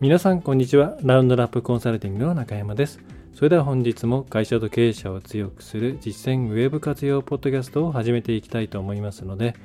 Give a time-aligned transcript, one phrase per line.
[0.00, 3.00] 皆さんこんにちはラウンドナップコンサルティングの中山です
[3.34, 9.56] それでは本日も会社と経営者を強くする実践ウェブ活用ポッドキャストを始めていきたいと思いますので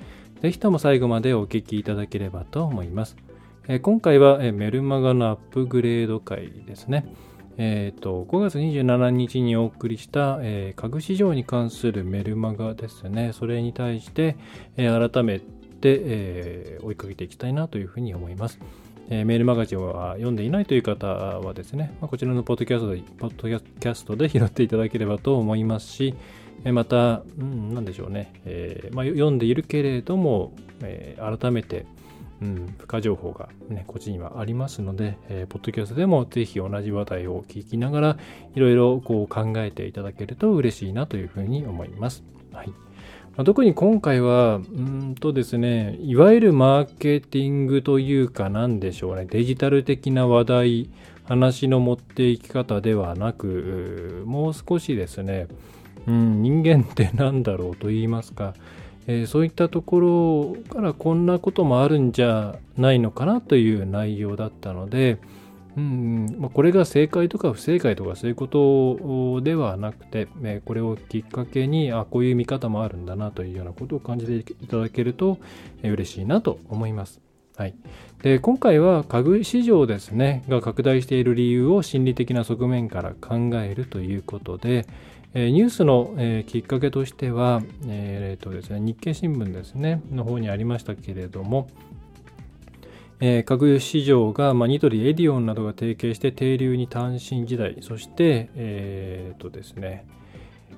[0.42, 3.16] ぜひとも最後までお聞きいただければと思います
[3.82, 7.06] 今回は、メルマガのアップグレード会ですね。
[7.56, 13.32] えーと、5月27日にお送りした、えー、家具市場に関するメルマガですね。
[13.32, 14.36] それに対して、
[14.76, 15.46] えー、改めて、
[15.84, 18.60] えー、追いかけていきたいなというふうに思います。
[19.10, 26.16] えメールマガジンは読んでいないという方はですね、ま、こちらのポッドキャストでポッドキャストで拾っていただければと思いますし、
[26.66, 31.86] えまた、うん、なんでしょうね、えまあ、読んでいるけれども、え改めて、
[32.42, 38.18] うん、付加情報が、ね、こっちにはありますので、えー、ポッドキャストでもぜひ同じ話題を聞きながら、
[38.56, 42.24] いろいろこう考えていただけると嬉しいなというふうに思います。
[42.52, 42.74] はい。
[43.36, 50.90] 特に今回は、うんとですね、いわゆるマーケティングというかなんでしょうね、デジタル的な話題、
[51.24, 55.48] 話の持っていき方ではなく、もう少しですね、
[56.06, 58.54] うん、人間って何だろうと言いますか、
[59.08, 65.18] えー、そういったところからこんなこともあるんじゃないのかなという内容だったので、
[65.76, 75.40] うんまあ、これが正解とか不正解とかそういうことではなくて、えー、これをきっかけにあこういう見方もあるんだなというようなことを感じていただけると、
[75.82, 77.22] えー、嬉しいなと思います。
[77.56, 77.76] はい、
[78.24, 84.88] で今回は家具市場ですねが拡大している理由を心理的な側面から考えるということで、
[85.36, 91.70] えニュースの、えきっかけとしては、えーとですね、日経新聞ですね、の方にありましたけれども、
[93.20, 100.06] えー、家具市場が、まあ、ニトリ、エディオンなどが提携して停留に単身時代、そして、えーとですね、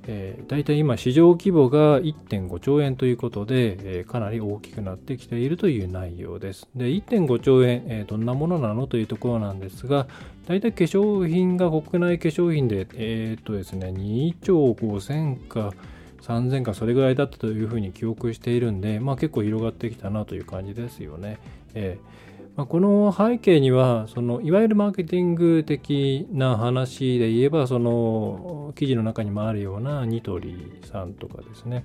[0.07, 6.68] えー、大体今市場規模が1.5兆円ということで、えー、かなり大きくなってきているという内容です。
[6.75, 10.07] で、1.5兆円、えー、どんなものなのというところなんですが、
[10.47, 15.73] 大体化粧品が国内化粧品で、えっ、とですね、2兆5000か
[16.22, 21.40] 3000かそれぐらいだったというふうに記憶しているんで、まあ結構広がってきたなという感じですよね。
[21.73, 22.25] えー
[22.56, 31.84] まあ、この背景にはそのいわゆるマーケティング的な話で言えばその記事の中にもあるようなニトリさんとかですね、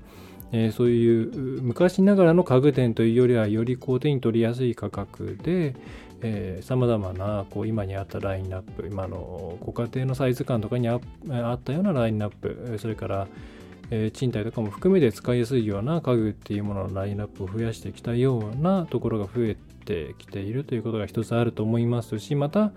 [0.53, 5.75] え、そういう昔ながらの家具店というよりはよりこう手に取りやすい価格で
[6.63, 11.01] さまざまなこう今にあったラインナップ今のご家庭のサイズ感とかにあっ
[11.59, 13.27] たようなラインナップそれから
[13.91, 22.73] え賃貸とかも含めて使いやすいような家具っていうもののラインナップを増やしてきたようなところが増えてきているということが一つあると思いますしまた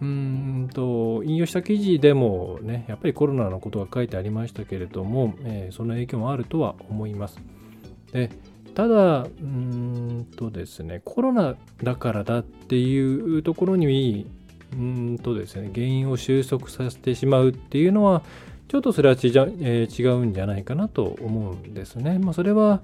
[0.00, 7.38] うんと引用した記事でもねやっぱりコロナのことが書いてありましたけれども、えー、その影響もあるとは思います。
[8.12, 8.30] で
[8.74, 14.26] ただうんとですねコロナだからだっていうところに
[14.74, 18.22] うんとですね原因を収束させてしまうっていうのは
[18.68, 19.28] ちょっとそれは違,、
[19.60, 22.18] えー、違うんじゃないかなと思うんですね。
[22.18, 22.80] まあ、それは、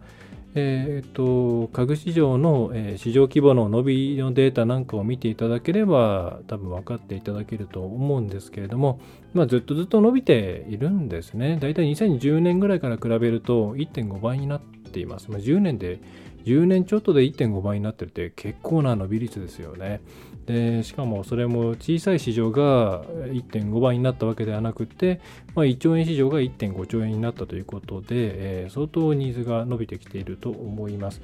[0.54, 9.00] えーと、家具市場の、えー、市場規模の伸びのデータなんかを見ていただければ多分分かっていただけると思うんですけれども、
[9.34, 11.58] まあ、ずっとずっと伸びているんですね。
[11.60, 15.30] だいたい2010年ぐらいから比べると1.5倍になっています。
[15.30, 16.00] まあ、10年で
[16.44, 20.00] 10年ちょっとで1.5倍になってるって結構な伸び率ですよね。
[20.46, 25.20] でしかもそれも小さい市場が1.5倍になったわけではなくて、
[25.54, 31.20] まあ、1兆円市場が1.5兆円になったということで、えー、相当ニーズが伸びてきていると思います。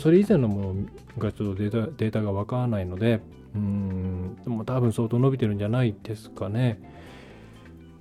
[0.00, 0.74] それ以前のもの
[1.18, 3.20] がちょっとデータデータがわからないので、
[3.54, 7.03] うん、でも多分相当伸びてるんじゃないですかね。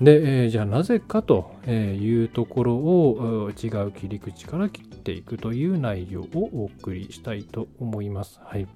[0.04, 8.40] で、えー、じゃあなぜかというところを違う切り口から切っていくという内容をお送りしたいと思います。
[8.44, 8.68] はい。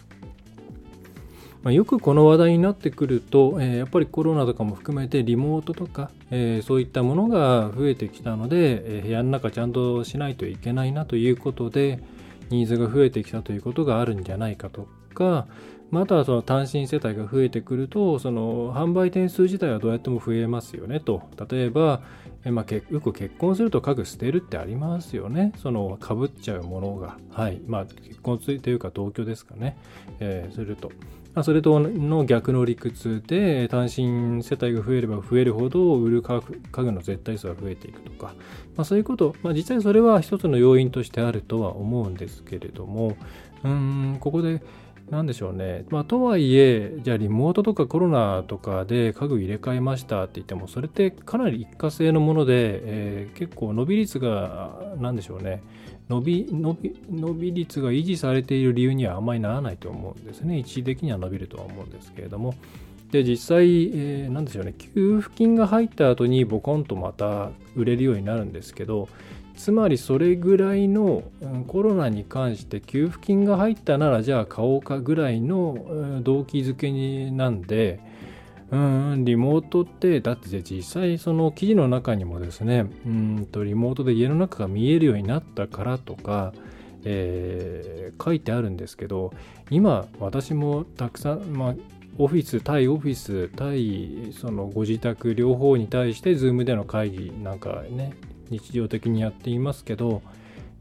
[1.64, 12.00] まあ、よくこの話題になってくると、えー、やっぱりコロナとかも含めてリモートとか、えー、そういったものが増えてきたので、え、部屋の中ちゃんとしないといけないなということで
[12.52, 15.48] ニーズが増えてきたということがあるんじゃないかとか、
[15.90, 21.24] まあ、あとはその単身世帯が増えてくるとその販売点数自体はどうやっても増えますよねと。
[21.50, 22.02] 例えば、
[22.44, 25.54] えまあ、よく結婚すると家具捨てるってありますよね。
[25.58, 27.18] そのかぶっちゃうものが。
[27.32, 27.62] はい。
[27.66, 29.78] まあ結婚というか同居ですかね、
[30.20, 30.92] えー、すると。
[31.34, 38.34] ま、それとの逆の理屈で単身世帯が増えれば増えるほど売る家具の絶対数が増えていくとか、
[38.76, 43.16] まあ、そういうこと、まあ、実際それは一つの要因としてあるとは思うんですけれども。
[43.64, 44.62] うんここで
[45.10, 45.86] なんでしょうね。
[45.90, 55.64] まあ、とはいえ、じゃあリモートとかコロナとかで家具入れ替えましたって言っても、それってかなり一過性のもので、えー、結構伸び率が、なんでしょうね。
[56.10, 60.58] 伸び、伸び、伸び率が維持されている理由にはあまりならないと思うんですね。
[60.60, 62.54] 一時的には伸びるとは思うんですけれども。
[63.12, 64.74] で、実際、えー、なんでしょうね。
[64.74, 69.08] 給付金が入った後にボコンとまた売れるようになるんですけど、
[69.58, 71.24] つまりそれぐらいの
[71.68, 78.00] コロナに関して給付金が入ったならじゃあ買おうかぐらいの動機づけになんで
[78.70, 86.54] うんリモートってだって実際その記事の中にもですねうんとリモートで家の中が見えるようになったからとか、
[87.04, 89.34] えー、書いてあるんですけど
[89.72, 91.76] 今私もたくさん、まあ、
[92.20, 98.14] オフィス対オフィス対そのご自宅両方に対して Zoom での会議なんかね
[98.50, 100.22] 日常的にやっていますけど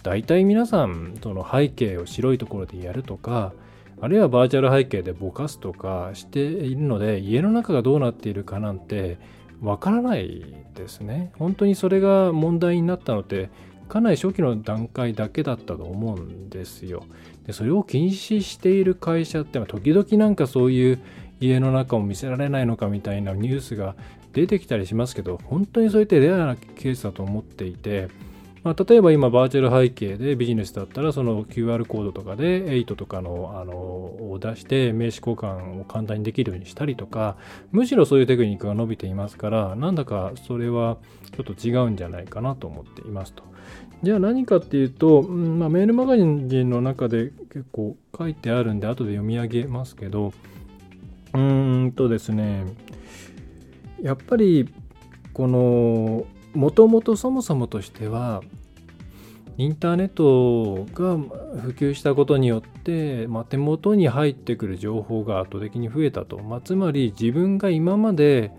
[0.03, 3.53] 大体皆さんその背景を白いところでやるとか
[4.01, 9.19] あるいはバーチャル背景でぼかすとかしているので家の中がどうなっているかなんて
[9.61, 11.33] わからないですね。
[11.39, 13.49] 本当にそれが問題になったのって
[13.89, 17.05] かなり初期の段階だけだったと思うんですよ。
[17.47, 20.99] でそれを禁止している会社って時々なんかそういう
[21.41, 23.95] 家の中を見せられないのかみたいなニュースが
[24.37, 28.09] 出てきたりしますけど、本当にそういったレアなケースだと思っていて、
[28.65, 37.37] まあ、例えば今バーチャル背景でビジネスだったらその QR コードとかで8とかのあのを出して名刺交換を簡単にできるようにしたりとか
[37.71, 40.99] むしろそういうテクニックが伸びていますからなんだかそれは
[41.37, 43.45] ちょっと違うんじゃないかなと思っていますと。
[44.03, 50.33] じゃあ何かっていうと、うんまあ、メールマガジンの中で結構書いてあるんで後で読み上げますけど
[51.33, 52.65] うーんとですね
[54.03, 54.73] やっぱり
[55.33, 58.43] このもともとそもそもとしては
[59.59, 61.17] インターネットが
[61.61, 68.53] 普及したことによって、まあ、手元に入ってくる情報が圧倒的に増えたと、まあ、つまり自分が今まで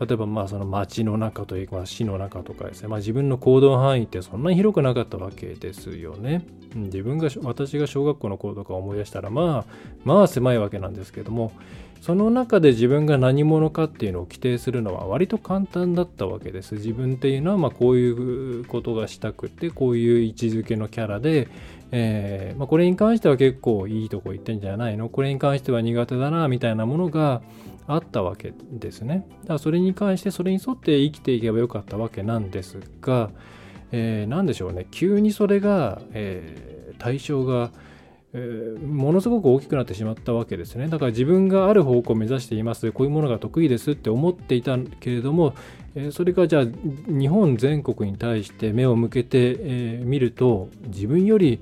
[0.00, 6.46] 例えばまあその街の中というか市の中とかですね、まあ、自分の行動範囲ってそんなに広くなかったわけですよね。
[6.74, 9.72] 自分が私が小学校の頃とか思い出したらまあ
[10.04, 11.52] まあ狭いわけなんですけども
[12.00, 16.76] その中で自分が何者かっていうのを規定するのは割と簡単だったわけです。
[16.76, 21.48] 自分っていうのはまこういうことがしたくてこういう位置づけのキャラで、
[21.90, 25.10] えー、まあ、これに関しては結構いいとこ行ってんじゃないの？
[25.10, 27.42] これに関しては苦手だなみたいなものが
[27.86, 29.26] あったわけですね。
[29.42, 33.30] だからそれに関してそれに沿って生きていけばよかったわけなんですが、
[33.92, 37.72] えー、何でしょうね急にそれが、えー、対象が、
[38.32, 40.88] えー、ものすごく大きくなってしまったわけですね。
[40.88, 45.54] だから自分がある方向を目指しています、こういうものが得意ですって思っていたけれども、
[45.96, 46.64] えそれがじゃあ
[47.08, 51.60] 日本全国に対して目を向けて、え見ると自分より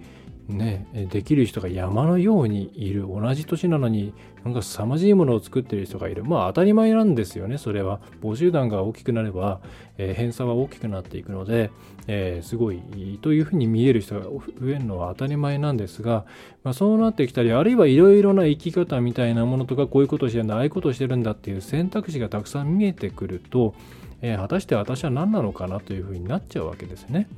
[0.49, 3.07] ね、できる人が山のようにいる。
[3.09, 4.15] 同じ年なのに
[4.45, 6.25] なんか凄まじいものを作ってる人がいる。
[6.25, 8.01] まあ当たり前なんですよねそれは。
[8.23, 9.61] 母集団が大きくなれば、
[9.99, 11.71] えー、偏差は大きくなっていくので、
[12.07, 12.81] えー、すごい
[13.21, 16.25] というふうに見える人が増えるのは当たり前なんですが、
[16.65, 23.75] まあ、そうなってきたりあるいはいろいろな生き方みたいなものとかこういうことしてるんだああいうことをしてるんだっていう選択肢がたくさん見えてくると、
[24.23, 27.29] えー、果たして私は何なのかなというふうになっちゃうわけですね。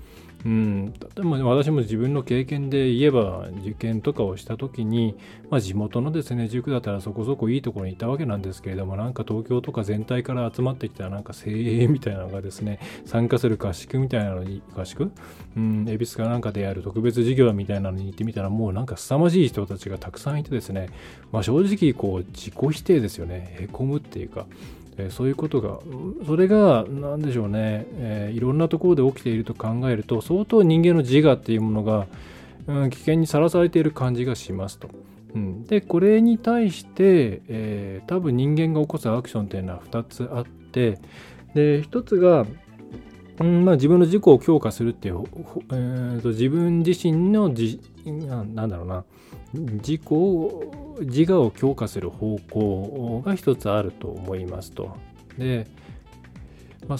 [0.45, 5.15] うん、でも私も自分の経験で言えば受験とかをした時に、
[5.51, 15.11] まあ、地元のですね塾だったらそこそこいいところにいたわけなんですけれどもなんか東京とか全体から集まってきたなんか精鋭みたいなのがですね参加する合宿みたいなのに合宿？
[15.57, 20.89] うん恵比寿かなんかでやる特別授業みたいなのに行ってみたらもうなんか凄まじい人たちがたくさんいてですね、
[21.33, 23.57] まあ、正直こう自己否定ですよね。
[23.61, 24.47] へこむっていうか。
[24.99, 25.79] え、そういうことが、
[26.27, 32.07] それが何でしょうね、え、いろんなところで起きていると考えると、相当人間の自我っていうものが、
[32.67, 34.89] うん、危険にさらされている感じがしますと。
[35.35, 40.99] うん、で、これに対して、えー、多分人間が起こすアクションっていうのは2つあって、
[41.55, 42.47] で、1つが、
[43.41, 45.25] うんまあ、自分の自己を強化するっていう、
[45.71, 49.05] えーと、自分自身のじなんだろうな
[49.55, 50.03] 自己
[51.01, 54.97] 自我を強化する方向が一つあると思いますと。
[55.39, 55.67] で,、
[56.89, 56.99] まあ、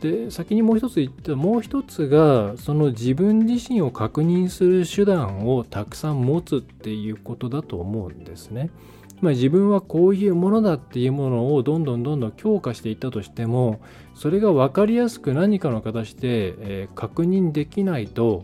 [0.00, 8.70] で先にもう一つ言ったもう一つがその自分自身を確認する手段をたくさん持つっていうことだと思うんですね。
[9.20, 13.80] まあ、自分はこういうものだっていうものをどんどんどんどん強化していったとしても
[14.14, 18.42] それが分かりやすく何かの形で、えー、確認できないと、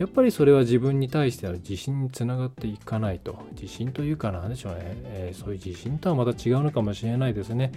[0.00, 3.38] やっぱりそれは自分に対しての自信につながっていかないと。
[3.52, 7.70] 自信というかなんでしょうね、えー、そういう自信とはまた違うのかもしれないですね。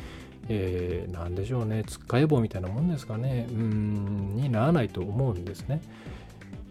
[0.47, 1.83] えー、なんでしょうね。
[1.85, 3.45] つっかえ棒みたいなもんですかね。
[3.51, 5.81] うんにならないと思うんですね。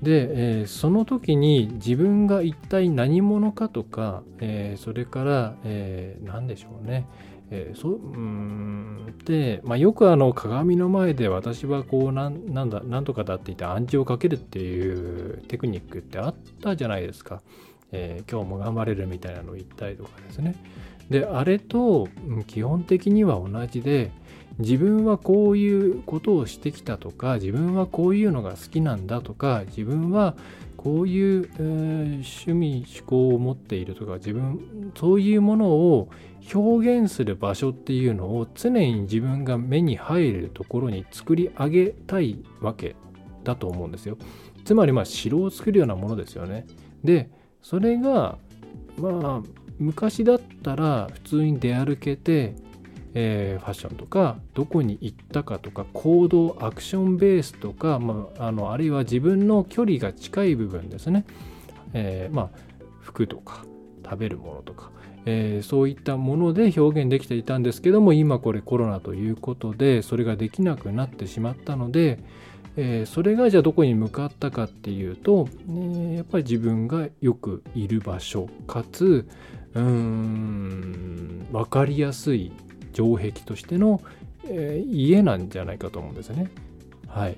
[0.01, 7.07] で、えー、その時に自分が一体何者かとか、えー、それから、えー、何でしょうね、
[7.51, 8.92] えー、そううん
[9.25, 17.43] で、まあ、よくあの鏡の前で私はこうなんなんだなんとかだって言って暗示をかけるっていうテクニックってあったじゃないですか、
[17.93, 20.57] えー、今日も頑張れるみたいなのを言ったりとかですね。
[21.11, 22.09] であれと
[22.47, 24.11] 基本的には同じで
[24.59, 30.37] 自分はこういうことをしてきたとか自分はこういうのが好きなんだとか自分は
[30.83, 36.09] こういう、え、趣味思考を持っているとか自分そういうものを
[36.53, 42.97] 表現する場所っていうのを常に自分が目に入るところに作り上げたいわけ
[43.45, 44.19] だと思うんですよ。
[44.65, 46.67] つまりまあ城を作るようなものですよね。
[47.05, 47.31] で
[47.63, 48.39] それが
[48.99, 49.43] まあ
[49.79, 52.55] 昔だったら普通に出歩けて
[53.15, 61.25] えー、ファッションとかどこに行ったかとか行動アクションベースとか、まあ、あのあるいは自分の距離が近い部分ですね、
[61.93, 62.51] えー、まあ、
[63.01, 63.65] 服とか
[64.05, 64.91] 食べるものとか、
[65.27, 72.19] えー、そういったもので表現できていたんですけども今これコロナということでそれができなくなってしまったので、
[72.77, 79.29] えー、それがじゃあどこに向かったかっていうと、ね、やっぱり自分がよくいる場所かつ
[79.75, 82.53] うーん分かりやすい
[82.93, 84.01] 城壁としての、
[84.45, 86.51] えー、家なんじゃないかと思うんですね。
[87.09, 87.37] はい、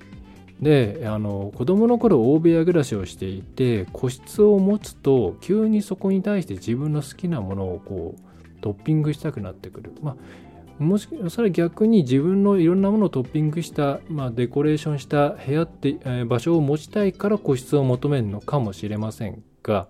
[0.61, 9.93] であの子供の頃大部屋暮らしをしていて個室を持つと急にそこに対して自分の好きなものをこうトッピングしたくなってくる。
[10.03, 10.17] まあ
[10.79, 19.87] もしそれは逆に自分のいろんなものをトッピングした、まあ、デコレーションした部屋って、えー、場所を持ちたいから個室を求めるのかもしれませんが、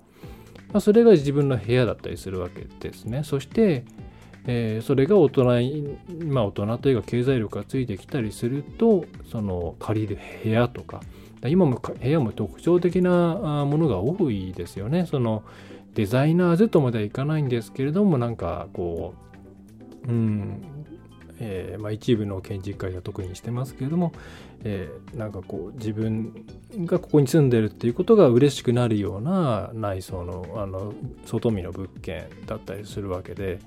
[0.68, 3.22] まあ、それが自分の部屋だったりするわけですね。
[3.24, 3.84] そして、
[4.46, 11.00] えー、それが大人に、まあ大人というか経済力がついてきたりすると、その借りる部屋とか、
[11.46, 15.06] 今も部屋も特徴的なものが多いですよね。
[15.06, 15.42] その
[15.94, 19.14] デザイナーズとまではいかないんですけれども、なんかこ
[20.06, 20.62] う、うん、
[21.40, 24.12] えー、まあ、一部の建築会社は特にしてますけれども、
[24.62, 26.44] えー、なんかこう自分
[26.84, 30.94] がここに住んでるっていうことが嬉しくなるような内装のあの
[31.26, 33.58] 外見の物件だったりするわけで、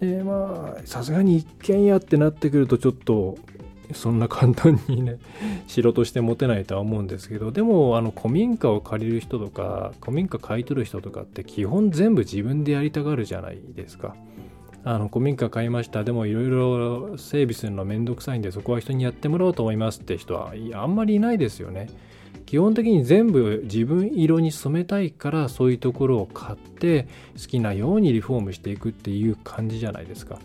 [0.00, 3.36] でまあさすがに一軒家ってなってくるとちょっと
[3.94, 5.18] そんな簡単にね
[5.66, 14.14] 城として持てないとは思うんですけどでもあの古民家を借りる人とか古民家買い取る人とかって基本全部自分でやりたがるじゃないですか。
[14.84, 21.88] あの古民家買いましたでもいろいろ整備するのめんどくさいんでそこは人にやってもらおうと思いますって人はあんまりいないですよね。
[22.48, 27.06] 基本的に全部自分色に染めたいからそういうところを買って
[27.38, 30.38] 好きなようにリフォームしていくっていう感じじゃないですか。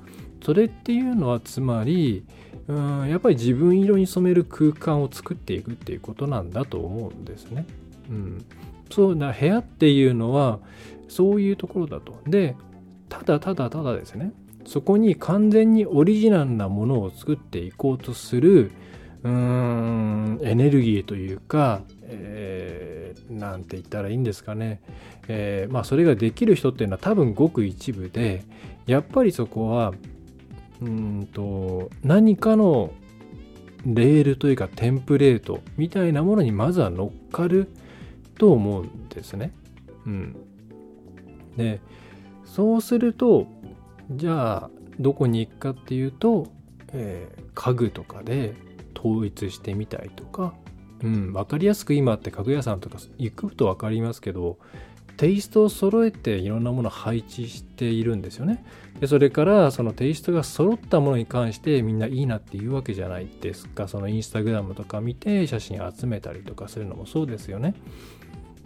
[0.43, 2.25] それっていうのはつまり
[2.67, 7.65] うんやっぱり自分色に染める空間を作っていくっていうことなんだと思うんですね。
[8.09, 8.45] うん、
[8.91, 10.59] そうな部屋っていうのは
[11.07, 12.19] そういうところだと。
[12.27, 12.57] で
[13.07, 14.33] ただただただですね
[14.65, 18.73] そこに完全にオリジナルなものを作っていこうとする
[19.25, 24.81] エネルギーというか、えー、なんて言ったらいいんですかね、
[25.27, 28.43] えー、まあそれができる人っていうのは多分ごく一部で
[28.85, 29.93] やっぱりそこは
[30.81, 32.91] うんと何かの
[33.85, 37.69] レールというかテンプレートみたいなものにまずは乗っかる
[38.37, 39.53] と思うんですね。
[40.05, 40.35] うん、
[41.55, 41.79] で
[42.45, 43.47] そうすると
[44.11, 46.47] じゃあどこに行くかっていうと、
[46.91, 48.53] えー、家具とかで
[48.97, 50.53] 統一してみたりとか、
[51.03, 54.57] うん、分かりやすく今って家具屋さんとか行くと分かりますけど
[55.17, 58.65] テイストを揃えていろんなものを配置しているんですよね。
[58.99, 63.87] でそれからそのテイストが揃ったものに関してみんないいなっていうわけじゃないですか。
[63.87, 67.75] そのインスタグラムとか見て写真集めたりとかするのもそうですよね。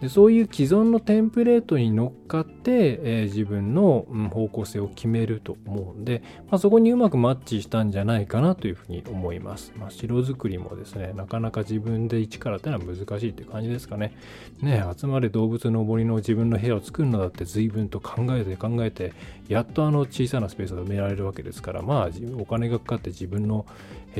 [0.00, 9.72] でそういう既存のテンプレートに乗っかって、えー、自分の、方向性を決めると思うんで、まあ、そこにうまくマッチしたんじゃないかなというふうに思います。
[9.76, 14.14] まあ、城作りもですね、なかなか自分で一からってのは難しいって感じですかね。
[14.60, 19.12] ね集まれ動物の森の自分の部屋を作るのだって随分と考えて考えて、
[19.48, 23.66] やっとあの小さなスペースが埋められるわけですから、まあお金がかかって自分の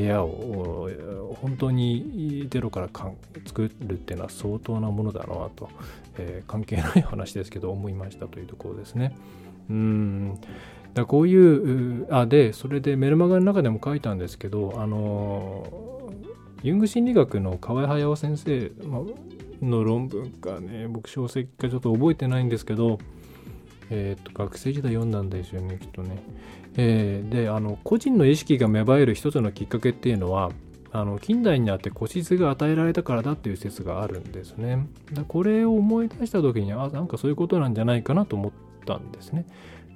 [0.00, 5.26] 部屋を本当にゼロからかん作るっていうのは相当なものだな
[5.56, 5.68] と、
[6.18, 9.16] えー、関係ない話ですけど思いましたというところですね。
[9.70, 10.38] うん
[10.94, 16.10] だこういうあでそれでメルマガの中でも書いたんですけどあの
[16.62, 18.72] ユング心理学の河合駿先生、
[19.62, 22.98] の論文かね僕小説かちょっと覚えてないんですけど
[23.90, 26.18] えっ、と学生時代読んだんですよねきっとね、
[26.80, 30.52] えー、であの個人の意識が芽生える一つのきっかけっていうのは
[30.92, 34.86] あの近代になって個室が与えられたからだっていう説があるんですね。
[35.12, 38.52] だこれを思い出した時にあなんかそういうことなんじゃないかなと思っ
[38.86, 39.44] たんですね。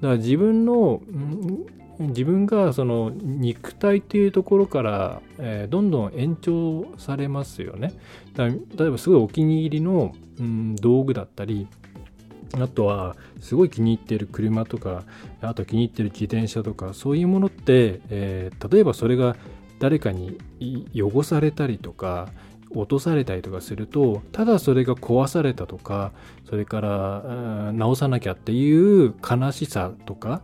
[0.01, 1.01] だから自分の
[1.99, 7.95] 自分がその肉体っていうところから、えー、どんどん延長されますよね。
[8.35, 11.69] だ例えばすごいお気に入りの、うん、道具だったり
[12.59, 15.05] あとはすごい気に入っている車とか
[15.41, 19.37] あと気に入っている自転車とかそういうものって、えー、例えばそれが
[19.79, 20.39] 誰かに
[20.95, 22.29] 汚されたりとか
[22.75, 26.13] 落とされたりとかするとただそれが壊されたとか
[26.49, 30.43] それから直さなきゃっていう悲しさとか、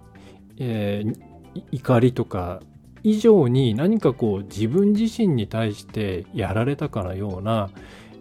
[0.58, 2.60] えー、怒りとか
[3.02, 7.70] 以上に何かこう自分自身に対してやられたかのような、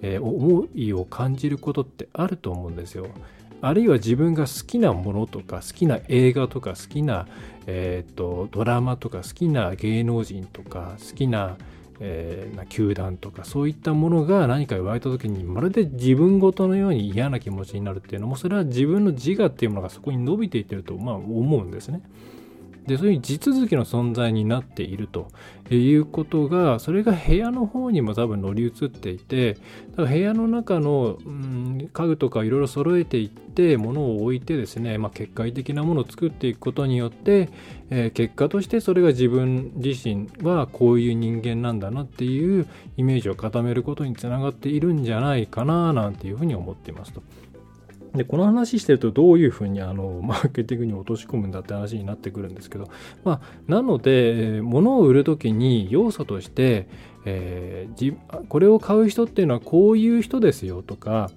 [0.02, 3.08] えー、思いを感じることってあると思うんですよ。
[3.62, 7.28] あるいは自分が好きなものとか好きな映画とか好きな、
[7.66, 11.58] えーと、ドラマとか好きな芸能人とか好きな,、
[12.00, 22.02] えー、な球団とかそういったものが何か言われた時にまるで自分ごとのように嫌な気持ちになるっていうのもそれは自分の自我っていうものがそこに伸びていってるとまあ思うんですね。
[22.88, 25.28] でそういう地続きの存在になっていると
[25.70, 37.50] いうことがそれが部屋の方にも多分乗り移っていてだから部屋の中の、うん、家具とかいろいろ揃えていって物を置いてですね、まあ、結界的なものを作っていくことによって、
[37.90, 47.22] えー、結果としてそれが自分自身はこういう人間なんだなっていうイメージを固めることにつながっているんじゃないかななんていうふうに思っていますと。
[48.14, 52.90] でこの話してるとどういうふうにあのマーケティングに落とし込むんだって話になってくるんですけど、
[53.24, 56.88] まあ、なので物を売る時に要素として、
[57.26, 58.16] えー、
[58.48, 61.30] これを買う人っていうのはこういう人ですよとか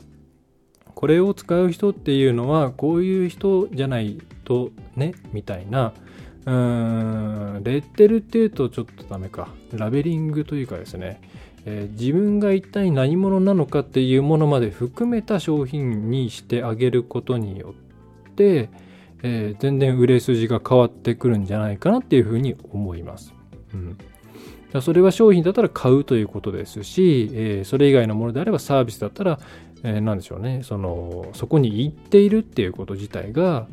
[0.95, 5.93] これを使う人っていうのはこういう人じゃないとねみたいな
[6.47, 9.49] うーんレッテルっていうとちょっとダメか。
[9.73, 11.21] ラベリングというかですね。
[11.67, 17.75] えー、自分が一体何者なのかっていうものまで含めた商品にしてあげることによ
[18.31, 18.71] って、
[19.23, 23.35] えー、全然売れ筋が変わってくるんじゃないかなっていうふうに思います。
[23.75, 23.99] うん
[24.81, 29.41] それは商品だったら買うということですし、えー、それ以外のものであればサービスだったら、
[29.83, 33.67] えー、何でしょうねそのそこに行っているっていうこと自体が、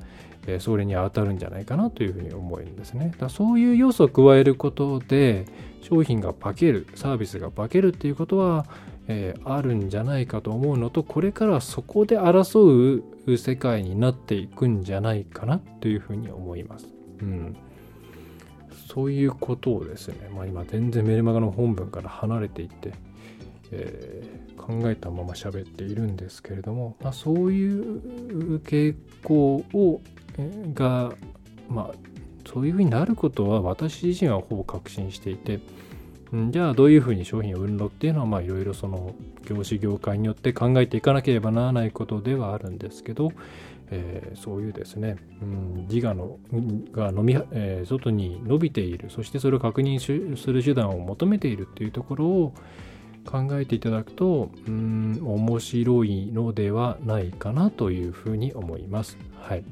[0.47, 3.13] え、それに当たるんじゃないかなというふうに思うんですね。
[3.19, 5.45] だそういう要素を加えることで、
[5.81, 8.65] 商品が化けるサービスが化けるっていうことは、
[9.07, 16.87] えー、あるんじゃないかと思うのとこれからそこで争う世界になっていくんじゃないかなというふうに思います。
[17.21, 17.55] うん、
[18.87, 22.93] そういうことをですね、まあ、今全然メルマガの本文から離れていって、
[23.71, 30.01] えー、考えたまま喋っているんですけれども、まあ、そういう傾向を、
[30.73, 31.13] が、
[31.69, 31.95] まあ、
[32.45, 35.59] そういうふうになることは私自身はほぼ確信していて、
[36.49, 43.31] じゃあどういうふうに商品を売るのっていうのはまあいろいろその業種業界によって考えていかなければならないことではあるんですけど、
[43.91, 46.37] えー、そういうですね、うん、自我の
[46.91, 52.53] が飲み、えー、外に伸びているそしてそれを確認する手段を求めているっていうところを
[53.25, 59.17] 考えていただくとうん面白いのではないかなというふうに思います。
[59.35, 59.63] はい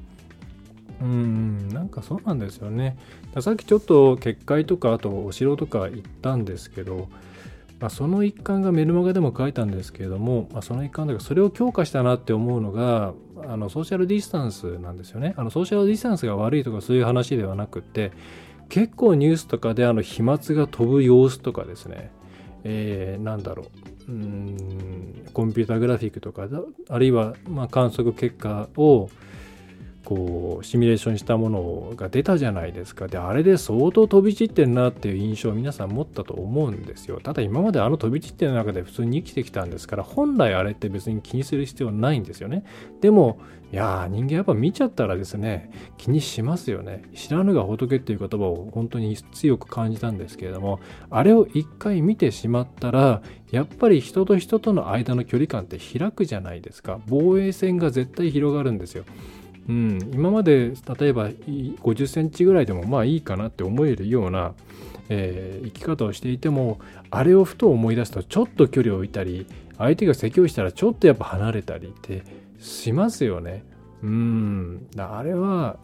[1.02, 2.98] うんなんかそうなんですよね。
[3.40, 7.10] さっきちょっと結界とかあとお城とか行ったんですけど、
[7.80, 13.14] まあ、その一環がメルマガでも書いたんですけれども、まあ、その一環だからそれを強化したなって思うのが
[13.48, 15.34] あのソーシャルディスタンスなんですよね。
[15.38, 18.12] あのソーシャルディスタンスが悪いとかそういう話ではなくて
[18.70, 22.12] 結構ニュースとかであの飛沫が飛ぶ様子とかですね、
[22.64, 24.12] えー、なんだろう。
[24.12, 26.48] うんコンピュータグラフィックとか
[26.90, 29.10] あるいはま観測結果を
[30.06, 33.08] こうシミュレーションしたものが出たじゃないですか。
[33.08, 37.20] であれで相当飛び散ってんなっていう印象を皆さん持ったと思うんですよ。
[37.22, 42.64] ただ今まであの飛び散ってる中で普通に生きてきたんですから本来あれって別に気にする必要ないんですよね。
[43.02, 43.40] でも
[43.74, 47.02] いやー人間やっぱ見ちゃったらですね気にしますよね。
[47.16, 57.00] 知らぬが仏っていう言葉を本当に強く感じたんですけれどもあれを一回見てしまったらやっぱり人と人との間の距離感って開くじゃないですか。
[57.08, 59.04] 防衛線が絶対広がるんですよ。
[59.68, 64.54] うん、今まで例えば50センチぐらいでもまあいいかなって思えるような、
[65.10, 69.48] えー、生き方をしていてもあれをふと思い出すとちょっと距離を置いたり
[69.78, 72.24] 相手が咳をしたらちょっとやっぱ離れたりって
[72.60, 73.64] しますよね。
[74.04, 74.88] うん。
[74.98, 75.78] あれは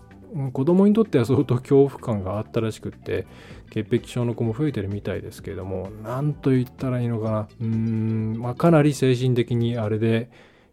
[0.54, 3.26] 子供にとっては相当恐怖感があったらしくって
[3.70, 7.48] 潔癖症の子も増えてるみたいですけれども何と言ったらいいのかな。
[7.60, 10.30] うん、まあ、かなり精神的にあれで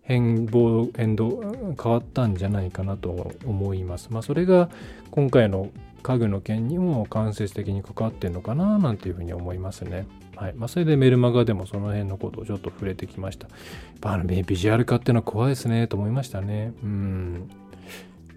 [0.08, 4.08] 変動変動変わったんじゃないかなと思います。
[4.10, 4.70] まあ、それが
[5.10, 5.68] 今回の
[6.02, 10.06] 家具の件にも間接的に関わってんのかななんていうふうに思いますね。
[10.34, 13.48] はいまあ、それでメルマガでもその辺のことをちょっと触れてきました。
[13.48, 13.56] やっ
[14.00, 16.72] ぱあのビジュアル化っていうのは怖いですねと思いましたね。
[16.82, 17.50] うん。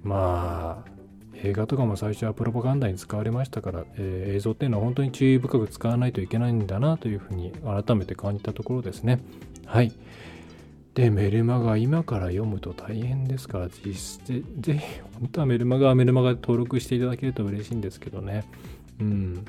[0.04, 0.92] まあ、
[1.36, 9.22] 映画とかも最初はプロパガンダに使われましたから、えー、映像っていうのは本当に注意深く使わないといけないんだなというふうに改めて感じたところですね。
[9.66, 9.94] はい。
[10.94, 18.44] で、メルマガ今から読むと大変ですから、実質ぜひ、本当はメルマガはメルマガで登録していただけると嬉しいんですけどね。
[19.00, 19.46] うん。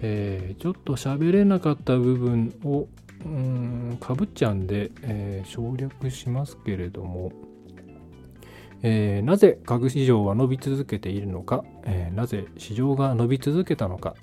[0.00, 2.86] えー、ちょっと喋れなかった部分を、
[3.24, 7.32] うん、かぶっちゃうんで、えー、省略しますけれども、
[8.82, 14.14] えー、なぜ家具市場は伸び続けているのか、えー、なぜ市場が伸び続けたのか？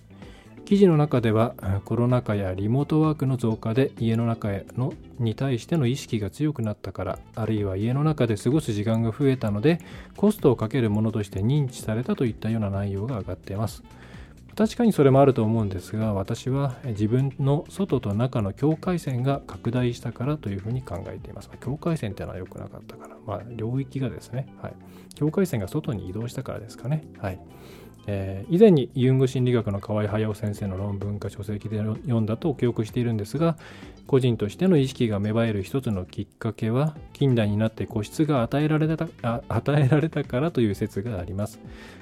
[0.65, 1.53] 記事の中では
[1.85, 9.79] コロナ禍やリモートワークの増加で家の中へのに対しての意識が強くなったからあるいは家の中で過ごす時間が増えたので
[10.17, 13.83] コストをかけるものとして認知されたといったような内容が上がっています。
[14.55, 21.49] 確かにそれもあると思うんですが私は自分の外と中の境界線が拡大したからというふうに考えています。
[21.61, 24.73] 境界線っていうのは良くなかったからまあ領域がですね、はい、
[25.13, 27.03] 境界線が外に移動したからですかね。
[27.19, 27.39] はい。
[28.07, 33.57] えー、以前にユング心理学の河合隼先生の論文か書籍で読んだと記憶しているんですが
[34.07, 39.07] 個人としての意識が芽生える一つのきっかけは近代になって個室が与えられた
[39.47, 41.59] 与えられたからという説があります。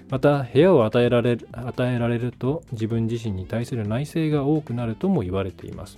[0.09, 5.97] また部屋を与えられ与えられると自分自身に対する内省が多くなるとも言われています。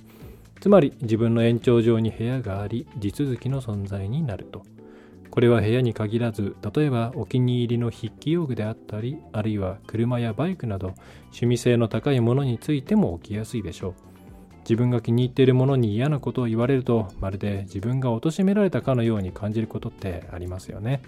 [0.59, 4.63] つまり自分の延長上に部屋があり地続きの存在になると。
[5.35, 10.93] これは部屋に限らず例えばお気に入りの筆記用具であったりあるいは車やバイクなど
[11.25, 13.93] 趣味性の高いものについても起きやすいでしょう。
[14.61, 21.01] 自分が気に入っているものに嫌なことを言われるとまるで自分が貶められたかのように感じることってありますよね。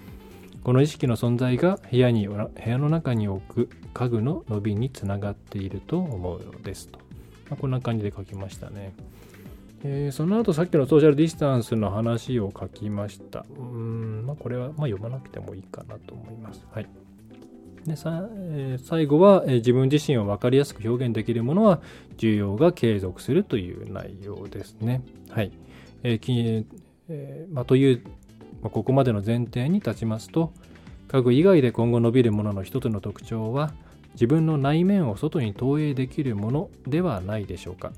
[0.62, 7.00] この意識の存在が部屋に部屋の中に置く家具の伸びにつながっていると思うのですと、
[7.50, 8.94] まあ、こんな感じで書きましたね。
[9.84, 13.46] えー、その後さっきのソーシャルディスタンスの話を書きました。
[13.58, 16.66] うん、まあ、これはまあ読まなくてもいいかなと思います。
[16.72, 16.88] はい。
[17.86, 21.82] でさえー、最後は、えー、自分自身を分かりやすく表現できるものは
[22.18, 25.02] 需要が継続するという内容ですね。
[25.30, 25.52] はい。
[26.04, 26.66] えー
[27.10, 28.02] えー、まあ、という、
[28.62, 30.52] まあ、ここまでの前提に立ちますと、
[31.08, 33.74] 家具以外で今後伸びるものの一つの特徴は、
[34.14, 37.94] 自分の内面を外に投影できるものではないでしょうか。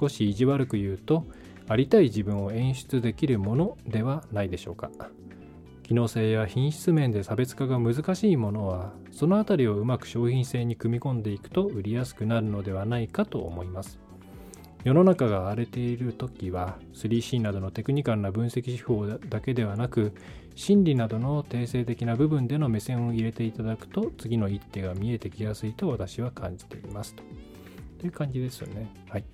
[0.00, 1.26] 少し意地悪く言うと
[1.68, 4.90] ありたい自分を演出できるものではないでしょうか。
[5.82, 13.98] 機能性や品質面で差別化が難しいものはその辺りをうまく商品性に組み込んでいくと売りやすくなるのではないかと思います。
[14.84, 20.14] 世の中が荒れている時は 3C などのテクニカルな分析手法だけではなく
[20.54, 27.14] 心理などの定性的な部分での目線を入れていただくと次の一手が見えてきやすいと私は感じています。
[27.98, 28.90] という感じですよね。
[29.10, 29.24] はい。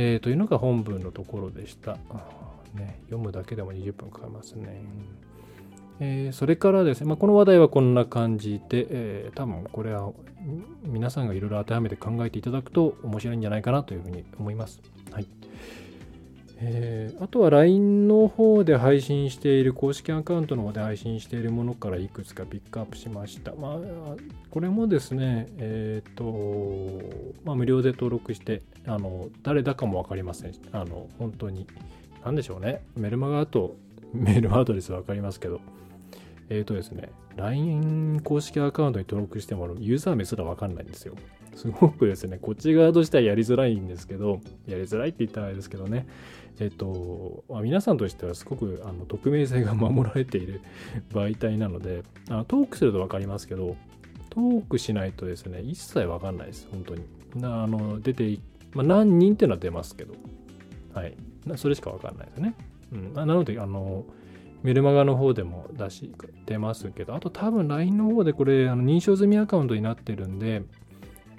[0.00, 1.96] えー、というのが本文のところでした。
[2.72, 4.84] ね、読むだけでも20分かかりますね。
[5.98, 10.12] えー、それからですね、まあ、この話題はこんな感じで、えー、多分これは
[10.84, 14.80] 皆さんがいろいろ当てはめて考えていただくと面白いんじゃないかなというふうに思います。
[15.10, 15.26] はい。
[16.60, 23.52] えー、あとは LINE の方で配信している公式アカウントの方で配信しているものからいくつかピックアップしました。
[23.54, 23.78] まあ、
[24.50, 27.00] これもですね、えっ、ー、と、
[27.44, 30.52] まあ、無料で登録して、あの、誰だかもわかりません。
[30.72, 31.66] あの、本当に、
[32.24, 32.82] なんでしょうね。
[32.96, 33.76] メルマガと
[34.12, 35.60] メールアドレスわかりますけど、
[36.50, 41.14] えっ、ー、とですね、LINE 公式アカウントに登録してもユーザー名すらわかんないんですよ。
[41.58, 46.06] すごくですね、こっち側としてはやりづらいんですけど、やりづらいって言ったらあれですけどね、
[46.60, 50.60] えっと、まあ、皆さんとしてはすごくあの匿名性が守られている
[51.10, 53.76] 媒体なので、あのトークすると分かりますけど、
[54.30, 57.02] トークしないとですね、一切分かんないです、本当に。
[57.42, 58.38] あの出て、
[58.72, 60.14] まあ、何人っていうのは出ますけど、
[60.94, 61.16] はい。
[61.56, 62.54] それしか分かんないですね。
[62.92, 64.04] うん、なので、あの、
[64.62, 66.12] メルマガの方でも出し、
[66.46, 70.62] 出ますけど、あと多分 LINE の方でこれ、あの認証済みアカウントになってるんで、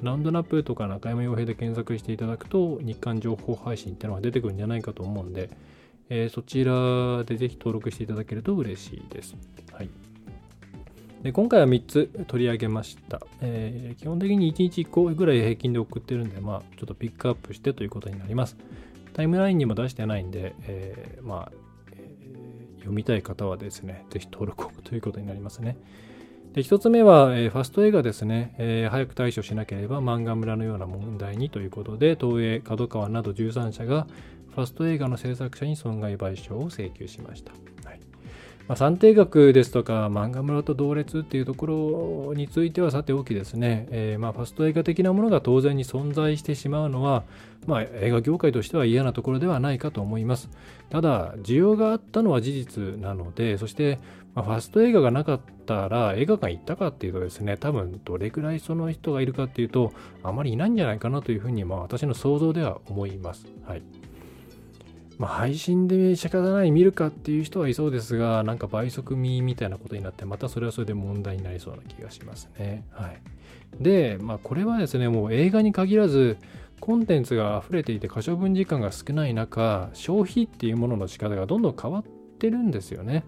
[0.01, 5.49] ランドナップとか中山洋平で検索していただくと、日刊情報配信ってのが出てくるんじゃないかと思うんで、
[6.09, 9.35] えー、そちらでぜひ登録していただけると嬉しいです。
[9.71, 9.89] はい。
[11.23, 18.55] で今回は3つ取り上げました、えー、基本的に1日1個ぐらい平均で送ってるんで、まあ、ちょっとピックアップしてということになります。
[19.13, 21.51] タイムラインにも出してないんで、えー、まあ、
[21.91, 22.09] え、
[22.77, 25.75] 読みたい方はですね、ぜひ登録をということになりますね。
[26.53, 34.07] で1つ目は、えー、ファスト映画ですね、えー、早く対処しなければ漫画村のような問題にということで東映角川など13社が
[34.55, 37.51] ファスト映画の制作者に損害賠償を請求しました。
[37.87, 37.99] はい
[38.67, 47.23] まあ、算定額ですとか漫画村と同列っていうところについてはさておきですね、えー、まあファスト映画的なものが当然に存在してしまうのは、
[47.65, 50.49] まあ、映画業界としては嫌なところではないかと思います。
[50.91, 53.97] ただ、需要があったのは事実なので、そして、
[54.39, 59.91] まあ、ファスト映画がなかったら映画館行ったかっていうとですね、多分どれくらいその人がいるかっていうと、
[60.23, 63.45] あまりいないんじゃないかなというふうに、まあ私の想像では思います。
[63.65, 63.81] はい。
[65.17, 72.85] まあ、配信で仕方ない見るかっていう人はいそうですが、なんか倍速見みたいなことになって、またそれはそれで問題になりそうな気がしますね。
[72.91, 73.21] はい。
[73.81, 76.37] で、まあ、これはですね、もう映画に限らず、
[76.79, 82.03] コンテンツが溢れていて可処分時間が少ない中、消費っていうものの仕方がどんどん変わっ
[82.39, 83.25] てるんですよね。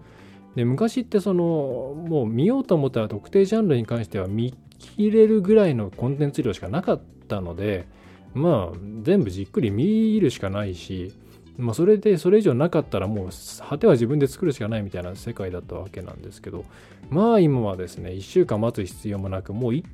[0.54, 7.86] で、昔ってその、もう見ようと思ったら特定ジャンルに関しては見切れるぐらいのコンテンツ量しかなかったので、
[8.34, 11.12] まあ、全部じっくり見るしかないし、
[11.58, 13.28] まあ、それでそれ以上なかったらもう
[13.68, 16.64] 果ては自分で作るしかないみたいな世界だったわけなんですけど
[17.10, 19.84] まあ今はですね1週間待つ必要もなくもう一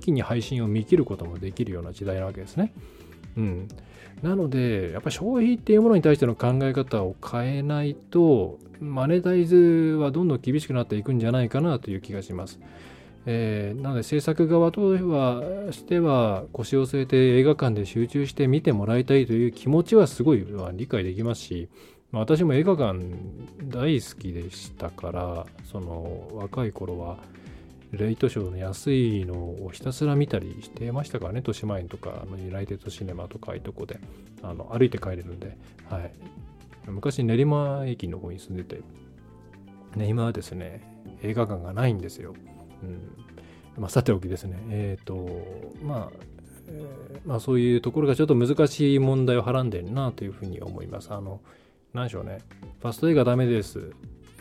[0.00, 2.72] 気に配信を見切ることもできるような時代なわけですね。
[3.36, 3.68] うん、
[4.22, 9.56] なのでやっぱり消費っていうものに対しての考え方を変えないとマネタイズ
[10.00, 12.58] はどんどん厳しくなっていくんじゃないかなという気がします。
[13.28, 21.68] えー、なので制作側とはしては腰を据えて映画館で集中して見てもらいたいという気持ちはすごい理解できますし、
[22.12, 23.00] まあ、私も映画館
[23.64, 27.18] 大好きでしたからその若い頃は
[27.92, 33.98] レイトショーの安いのをひたすら見たりしてましたからね、豊島園とか、あのユナイテッドシネマとかああいうとこで
[34.42, 35.56] あの歩いて帰れるんで、
[35.88, 36.12] はい。
[36.86, 38.82] 昔練馬駅の方に住んでて、
[39.96, 40.82] ね、今はですね、
[41.22, 42.34] 映画館がないんですよ。
[42.82, 43.26] うん
[43.78, 45.28] まあ、さておきですね、えっ、ー、と、
[45.82, 46.16] まあ、
[46.68, 51.12] えー、まあ、そういうところがちょっと難しい問題をはらんでるなというふうに思います。
[51.12, 51.40] あの、
[51.92, 52.38] 何でしょうね、
[52.80, 53.92] ファスト映画ダメです。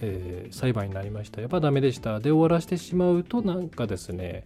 [0.01, 1.41] えー、裁判になりました。
[1.41, 2.19] やっぱダメでした。
[2.19, 4.45] で終わらせてしまうとなんかですね、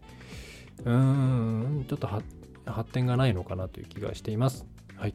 [0.86, 4.66] うーん、ちょっと発展がないのかなという気がしています。
[4.96, 5.14] はい。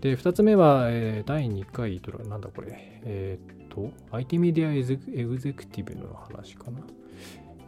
[0.00, 6.80] で、2つ目は、えー、第2回、なんだこれ、えー、っと、IT メディアエグゼクティブの話かな。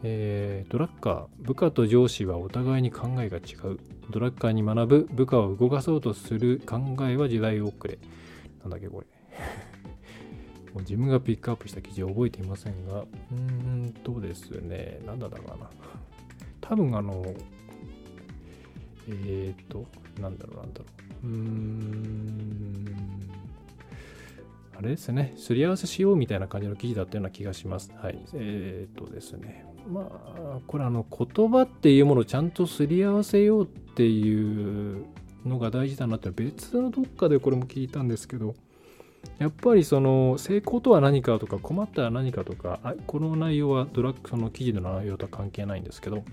[0.05, 3.79] えー、ドラッカー、部下と上司はお互いに考えが違う。
[4.09, 7.99] ドラッカーに学ぶ、部下を動かそうとする考えは時代遅れ。
[8.61, 9.07] なんだっけ、これ。
[10.73, 15.69] もう自分がピックアップした記事を覚えていませんが、うーんとですね、なんだったかな。
[16.61, 17.23] 多分あの、
[19.07, 19.85] えっ、ー、と、
[20.19, 20.85] なんだろうなんだろ
[21.23, 21.27] う。
[21.27, 22.87] うーん、
[24.75, 27.91] あれですね、すり合わせしようみたいな感じの記事だったような気がします。
[27.95, 28.17] はい。
[28.33, 35.05] えっ、ー、とですね、まあ、これあの、言葉っていうものをちゃんとすり合わせようっていう
[35.45, 38.55] のが大事だなって別のどっかでこれも聞いたんですけど、
[39.39, 46.23] やっぱりその成功とは何かとか困ったら何かとかこの内容はドラッグその記事の内容とは関係ないんですけど、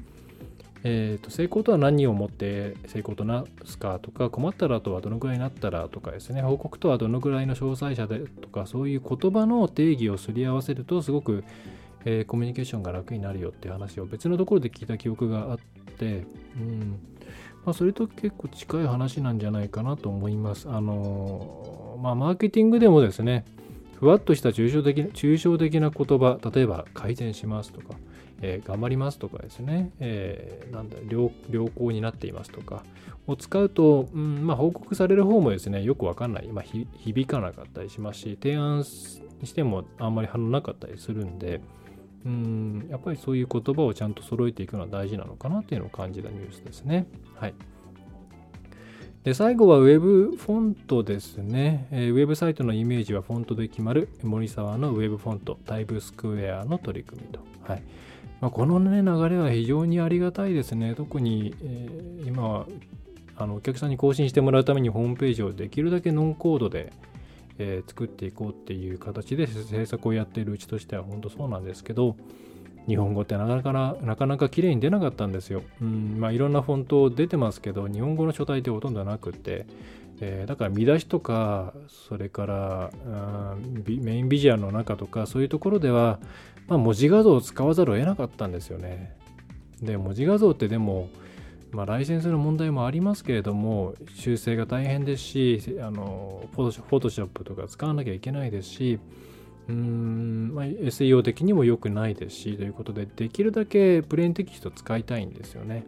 [0.84, 11.44] えー、と成功とは何をもって成功となすかとか困ったらとはどのぐらいになったらとかですね報告とはどのぐらいの詳細者でとかそういう言葉の定義をすり合わせるとすごく、
[12.04, 15.58] えー、コミュニケーションが楽になるよって話を別のところで聞いた記憶があっ
[15.98, 16.24] て、
[16.56, 16.98] うん。
[17.64, 20.68] まあ、それと結構近い話なんじゃないかなと思います。
[20.68, 23.44] あのまあ、マーケティングでもですね、
[23.98, 27.96] ふわっとした抽象的抽象的な言葉、例えば改善しますとか、
[28.40, 32.82] えー、頑張りますとかですね、えー、なんだ良、良好になっていますとか
[33.26, 39.22] を使うと、うんまあ、報告される方もですね、よくわかんない、まあ、響かなかったりしますし、提案し
[39.54, 41.60] てもあんまり反応なかったりするんで、
[42.24, 47.06] うんやっぱりそういう言葉をちゃんと揃えていくのは大事なのかなっていうのを感じたニュースですね。
[47.40, 47.54] はい。
[49.24, 52.12] で最後は Web フォントですね、えー。
[52.12, 57.40] ウェブサイトのイメージはフォントで決まる森沢の Web フォントタイブスクエアの取り組みと。
[57.62, 57.82] はい
[58.40, 60.94] まあ、この、ね、流れは非常にありがたいですね。
[60.94, 62.66] 特に、えー、今は
[63.36, 66.92] あのお客さんに更新してもらうためにホームページをできるだけノンコードで、
[67.58, 72.16] えー、作っていこうっていう形で制作をやっているうちとしては本当そうなんですけど、
[72.86, 75.62] 日本語ってなかなかなかなか綺麗に出なかったんですよ。
[75.80, 79.66] うんまあ、いろんなフォント出てますけど、日本語の書体ってほとんどなくて、
[80.20, 82.90] えー、だから見出しとか、それから
[83.84, 86.18] メインビジュアルの中とか、そういうところでは、
[86.68, 89.16] まあ、文字画像を使わざるを得なかったんですよね。
[89.82, 91.08] で、文字画像ってでも、
[91.72, 98.98] まあ、ライセンスの問題もありますけれども、修正が大変ですし、あのフォトショップとか使わなきゃいけないですし、
[99.70, 105.84] うーん、まあ、SEO 的にも良くないですしということでできるだけプレーンテキスト使いたいんですよね。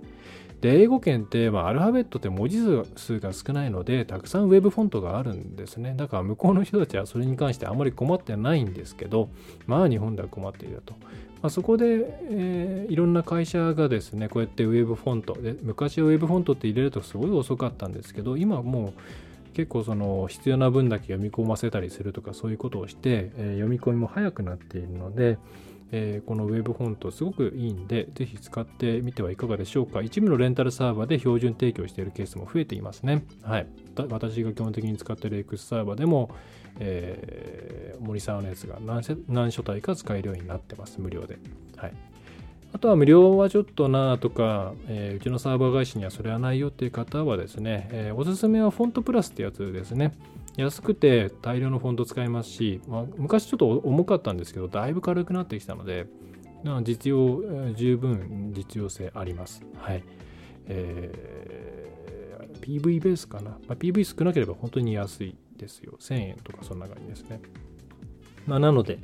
[0.63, 2.59] で英語圏って、まあ、アルファベットって文字
[2.95, 9.29] 数が少ないのでたくさんウェブフォントがあるんですねだから向こうの人たちはそれに関してあまり困ってないんですけど
[9.67, 10.95] まあ日本では困っていると、
[11.43, 18.93] まあ、そこで、えー、いろんな会社がですねこうやってウェブフォントで昔はウェブフォントって入れるとすごい遅かったんですけど今もう
[19.53, 25.39] 結構その必要な分だけ読み込ませたりするとかそういうことをして、えー、読み込みも早くなっているので、
[25.93, 30.01] えー、この Web フォントすごくいいんで、ぜひ使ってみてはいかがでしょうか。
[30.01, 33.25] 一部のレンタルサーバーで標準提供しているケースも増えていますね。
[33.43, 33.67] はい。
[34.09, 36.31] 私が基本的に使っている X サーバーでも、
[36.81, 40.99] えー、森沢のやつが何何書体か使えるようになってます。
[40.99, 41.39] 無料で。
[41.77, 42.12] はい。
[42.73, 50.13] あとは無料はちょっとなとか、えー、うちのサーバー会社にはそれはないよっていう方はですね、えー、おすすめはフォントプラスってやつですね。
[50.57, 56.07] 安くて大量のフォント使えますし、まあ、昔ちょっと重かったんですけど、だいぶ軽くなってきたので、
[56.83, 57.43] 実用、
[57.75, 59.63] 十分実用性あります。
[59.79, 60.05] はい。
[60.67, 63.51] えー、PV ベースかな。
[63.51, 65.95] まあ、PV 少なければ本当に安いですよ。
[66.01, 67.41] 1000円とかそんな感じですね。
[68.47, 68.99] まあ、なので、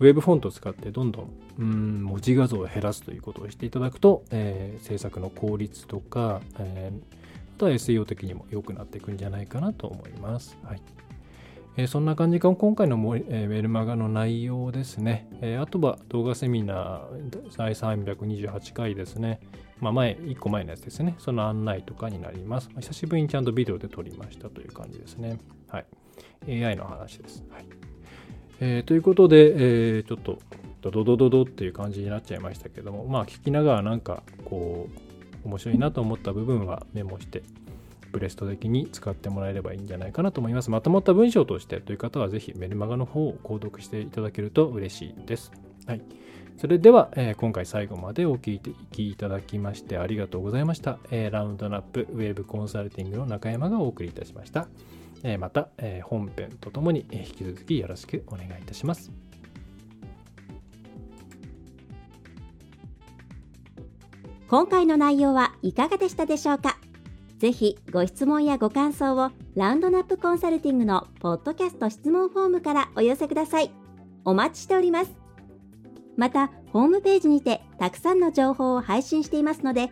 [0.00, 1.28] ウェブフォントを使ってどんど
[1.58, 6.98] んん文字画像を減らすということをしていただくと、えー、制作の効率とか、えー、
[7.56, 10.58] あとは SEO 的にも良くなっていくんじゃないかなと思います。
[10.64, 10.82] はい
[11.76, 15.28] えー、そんな感じが今回のモ、えー、メルマガの内容ですね。
[15.40, 19.40] えー、あとは動画セミナー第328回ですね。
[19.80, 21.16] まあ前、1個前のやつですね。
[21.18, 22.70] その案内とかになります。
[22.78, 25.38] 久しぶりにちゃんとビデオで撮りましたという感じですね。
[25.68, 25.80] は
[26.48, 26.64] い。
[26.64, 27.44] AI の話です。
[27.50, 27.93] はい
[28.60, 30.38] えー、ということで、えー、ちょっと
[30.82, 34.88] ドドドドドっていう感じになっちゃいましたけども、まあ聞きながらなんかこ
[35.44, 37.42] う面白いなと思った部分はメモして
[38.12, 40.70] ブレスト的に使ってもらえればいいんじゃないかなと思います。
[40.70, 45.52] まとまった文章としてという方はぜひメルマガの方を購読していただけると嬉しいです。
[45.86, 46.02] はい。
[46.56, 48.60] それでは、えー、今回最後までお聞
[48.92, 50.98] きいただきましてありがとうございました。
[51.10, 54.68] えー、ラウンドナップウェブコンサルティングの中山がお送りいたしました。
[55.26, 59.10] えまた、え本編とともに引き続きよろしくお願いいたします。
[64.46, 66.76] 今回の内容はいかがでしたでしょうか？
[67.38, 73.70] ぜひご質問やご感想をラウンドナップコンサルティングのポッドキャスト質問フォームからお寄せください。
[74.26, 75.12] お待ちしております。
[76.18, 79.90] また、ホームページにてたくさんの情報を配信していますので、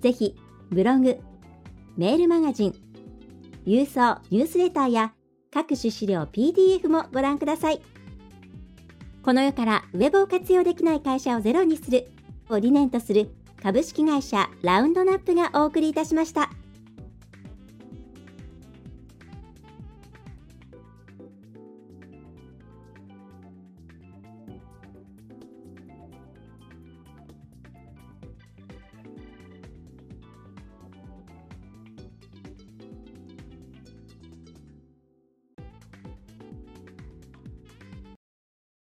[0.00, 0.36] ぜひ
[0.70, 1.18] ブログ、
[1.96, 2.74] メールマガジン、
[3.66, 5.12] 郵送ニュースレターや
[5.52, 7.80] 各種資料 PDF もご覧ください。
[9.24, 12.08] この世からウェブを活用できない会社をゼロにする
[12.50, 13.30] を理念とする
[13.62, 16.50] 株式会社ラウンドナップがお送りいたしました。